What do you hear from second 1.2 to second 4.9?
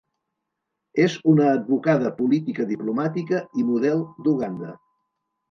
una advocada, política, diplomàtica i model d'Uganda.